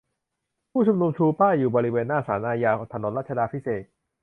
[0.71, 3.83] ผู้ชุมนุมชูป้ายอยู่บริเวณหน้าศาลอาญา ถนนรัชาดาภิเษก